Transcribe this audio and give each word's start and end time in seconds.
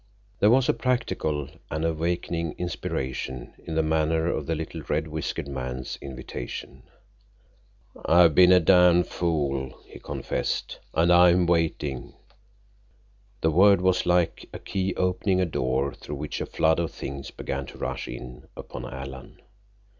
There 0.39 0.49
was 0.49 0.67
a 0.67 0.73
practical 0.73 1.47
and 1.69 1.85
awakening 1.85 2.53
inspiration 2.57 3.53
in 3.67 3.75
the 3.75 3.83
manner 3.83 4.25
of 4.29 4.47
the 4.47 4.55
little 4.55 4.81
red 4.89 5.07
whiskered 5.07 5.47
man's 5.47 5.99
invitation. 6.01 6.81
"I've 8.07 8.33
been 8.33 8.51
a 8.51 8.59
damn 8.59 9.03
fool," 9.03 9.79
he 9.85 9.99
confessed. 9.99 10.79
"And 10.95 11.13
I'm 11.13 11.45
waiting." 11.45 12.15
The 13.41 13.51
word 13.51 13.79
was 13.81 14.07
like 14.07 14.49
a 14.51 14.57
key 14.57 14.95
opening 14.95 15.39
a 15.39 15.45
door 15.45 15.93
through 15.93 16.15
which 16.15 16.41
a 16.41 16.47
flood 16.47 16.79
of 16.79 16.89
things 16.89 17.29
began 17.29 17.67
to 17.67 17.77
rush 17.77 18.07
in 18.07 18.47
upon 18.57 18.85
Alan. 18.91 19.39